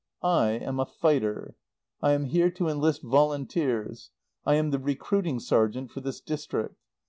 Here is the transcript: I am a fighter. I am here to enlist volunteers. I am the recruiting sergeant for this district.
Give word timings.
I 0.23 0.53
am 0.53 0.79
a 0.79 0.85
fighter. 0.87 1.53
I 2.01 2.13
am 2.13 2.25
here 2.25 2.49
to 2.49 2.67
enlist 2.67 3.03
volunteers. 3.03 4.09
I 4.47 4.55
am 4.55 4.71
the 4.71 4.79
recruiting 4.79 5.39
sergeant 5.39 5.91
for 5.91 6.01
this 6.01 6.19
district. 6.19 6.75